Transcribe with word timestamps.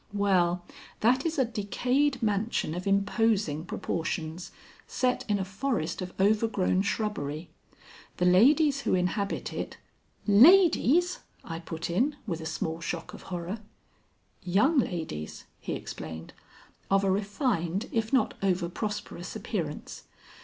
"Well, 0.13 0.65
that 1.01 1.27
is 1.27 1.37
a 1.37 1.45
decayed 1.45 2.23
mansion 2.23 2.73
of 2.73 2.87
imposing 2.87 3.65
proportions, 3.65 4.49
set 4.87 5.23
in 5.29 5.37
a 5.37 5.45
forest 5.45 6.01
of 6.01 6.11
overgrown 6.19 6.81
shrubbery. 6.81 7.51
The 8.17 8.25
ladies 8.25 8.81
who 8.81 8.95
inhabit 8.95 9.53
it" 9.53 9.77
"Ladies!" 10.25 11.19
I 11.43 11.59
put 11.59 11.87
in, 11.87 12.15
with 12.25 12.41
a 12.41 12.47
small 12.47 12.81
shock 12.81 13.13
of 13.13 13.21
horror. 13.29 13.59
"Young 14.41 14.79
ladies," 14.79 15.45
he 15.59 15.73
explained, 15.73 16.33
"of 16.89 17.03
a 17.03 17.11
refined 17.11 17.87
if 17.91 18.11
not 18.11 18.33
over 18.41 18.69
prosperous 18.69 19.35
appearance. 19.35 20.05